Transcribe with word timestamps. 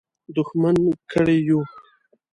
دښمن 0.35 0.77
کړي 1.11 1.37
یو. 1.47 1.61